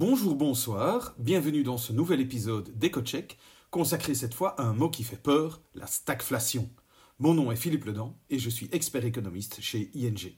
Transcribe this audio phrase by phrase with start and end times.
[0.00, 3.36] Bonjour, bonsoir, bienvenue dans ce nouvel épisode d'EcoCheck,
[3.70, 6.70] consacré cette fois à un mot qui fait peur, la stagflation.
[7.18, 10.32] Mon nom est Philippe Ledan et je suis expert économiste chez ING.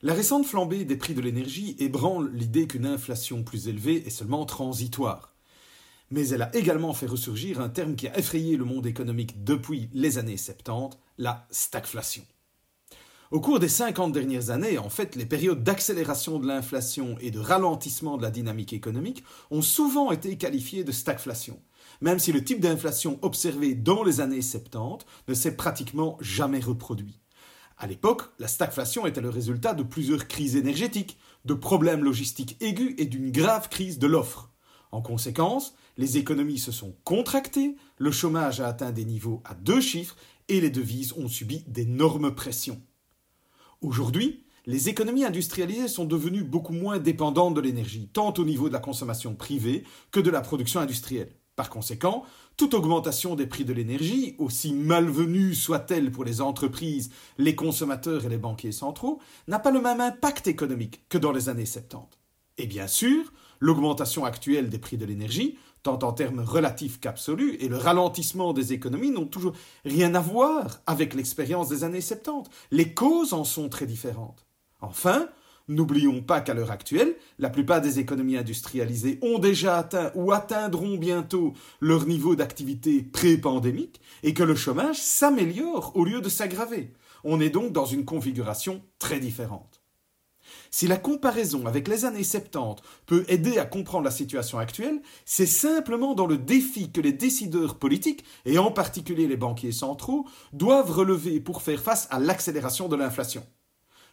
[0.00, 4.46] La récente flambée des prix de l'énergie ébranle l'idée qu'une inflation plus élevée est seulement
[4.46, 5.34] transitoire.
[6.10, 9.90] Mais elle a également fait ressurgir un terme qui a effrayé le monde économique depuis
[9.92, 12.24] les années 70, la stagflation.
[13.30, 17.38] Au cours des 50 dernières années, en fait, les périodes d'accélération de l'inflation et de
[17.38, 19.22] ralentissement de la dynamique économique
[19.52, 21.62] ont souvent été qualifiées de stagflation,
[22.00, 27.20] même si le type d'inflation observé dans les années 70 ne s'est pratiquement jamais reproduit.
[27.78, 32.96] À l'époque, la stagflation était le résultat de plusieurs crises énergétiques, de problèmes logistiques aigus
[32.98, 34.50] et d'une grave crise de l'offre.
[34.90, 39.80] En conséquence, les économies se sont contractées, le chômage a atteint des niveaux à deux
[39.80, 40.16] chiffres
[40.48, 42.82] et les devises ont subi d'énormes pressions.
[43.82, 48.74] Aujourd'hui, les économies industrialisées sont devenues beaucoup moins dépendantes de l'énergie, tant au niveau de
[48.74, 51.32] la consommation privée que de la production industrielle.
[51.56, 52.24] Par conséquent,
[52.58, 58.28] toute augmentation des prix de l'énergie, aussi malvenue soit-elle pour les entreprises, les consommateurs et
[58.28, 62.18] les banquiers centraux, n'a pas le même impact économique que dans les années 70.
[62.58, 67.68] Et bien sûr, l'augmentation actuelle des prix de l'énergie, tant en termes relatifs qu'absolus, et
[67.68, 72.50] le ralentissement des économies n'ont toujours rien à voir avec l'expérience des années 70.
[72.70, 74.46] Les causes en sont très différentes.
[74.80, 75.28] Enfin,
[75.68, 80.96] n'oublions pas qu'à l'heure actuelle, la plupart des économies industrialisées ont déjà atteint ou atteindront
[80.96, 86.92] bientôt leur niveau d'activité pré-pandémique et que le chômage s'améliore au lieu de s'aggraver.
[87.24, 89.79] On est donc dans une configuration très différente.
[90.70, 95.46] Si la comparaison avec les années 70 peut aider à comprendre la situation actuelle, c'est
[95.46, 100.90] simplement dans le défi que les décideurs politiques, et en particulier les banquiers centraux, doivent
[100.90, 103.46] relever pour faire face à l'accélération de l'inflation,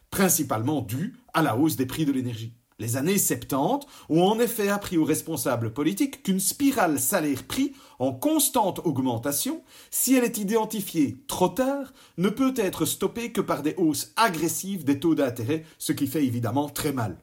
[0.09, 2.53] principalement due à la hausse des prix de l'énergie.
[2.79, 8.81] Les années 70 ont en effet appris aux responsables politiques qu'une spirale salaire-prix en constante
[8.85, 14.13] augmentation, si elle est identifiée trop tard, ne peut être stoppée que par des hausses
[14.15, 17.17] agressives des taux d'intérêt, ce qui fait évidemment très mal.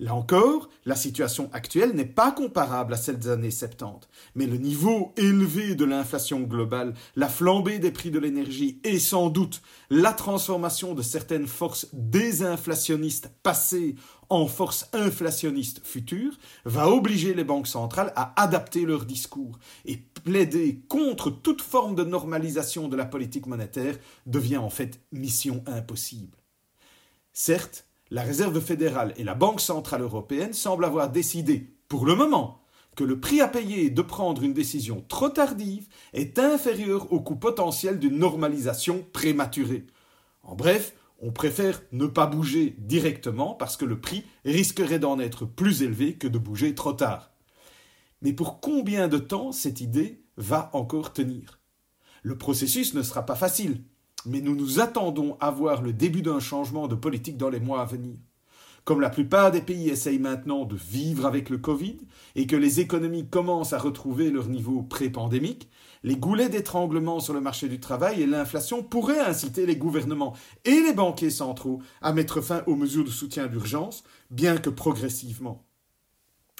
[0.00, 4.56] Là encore, la situation actuelle n'est pas comparable à celle des années 70, mais le
[4.56, 10.12] niveau élevé de l'inflation globale, la flambée des prix de l'énergie et sans doute la
[10.12, 13.94] transformation de certaines forces désinflationnistes passées
[14.30, 20.82] en forces inflationnistes futures va obliger les banques centrales à adapter leur discours et plaider
[20.88, 26.36] contre toute forme de normalisation de la politique monétaire devient en fait mission impossible.
[27.32, 32.62] Certes, la Réserve fédérale et la Banque centrale européenne semblent avoir décidé, pour le moment,
[32.96, 37.36] que le prix à payer de prendre une décision trop tardive est inférieur au coût
[37.36, 39.86] potentiel d'une normalisation prématurée.
[40.42, 45.46] En bref, on préfère ne pas bouger directement parce que le prix risquerait d'en être
[45.46, 47.30] plus élevé que de bouger trop tard.
[48.22, 51.60] Mais pour combien de temps cette idée va encore tenir?
[52.22, 53.82] Le processus ne sera pas facile
[54.26, 57.82] mais nous nous attendons à voir le début d'un changement de politique dans les mois
[57.82, 58.16] à venir.
[58.84, 61.96] Comme la plupart des pays essayent maintenant de vivre avec le Covid
[62.34, 65.70] et que les économies commencent à retrouver leur niveau pré-pandémique,
[66.02, 70.34] les goulets d'étranglement sur le marché du travail et l'inflation pourraient inciter les gouvernements
[70.66, 75.64] et les banquiers centraux à mettre fin aux mesures de soutien d'urgence, bien que progressivement.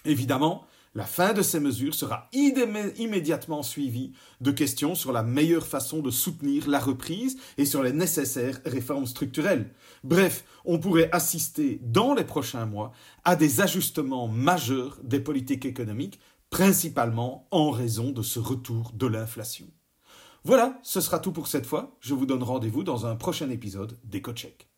[0.06, 0.64] Évidemment,
[0.94, 6.10] la fin de ces mesures sera immédiatement suivie de questions sur la meilleure façon de
[6.10, 9.75] soutenir la reprise et sur les nécessaires réformes structurelles.
[10.05, 12.93] Bref, on pourrait assister dans les prochains mois
[13.25, 19.66] à des ajustements majeurs des politiques économiques, principalement en raison de ce retour de l'inflation.
[20.44, 21.97] Voilà, ce sera tout pour cette fois.
[22.00, 24.69] Je vous donne rendez-vous dans un prochain épisode d'EcoCheck.